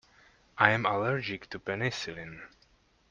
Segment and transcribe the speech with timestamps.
[0.57, 2.41] I am allergic to penicillin.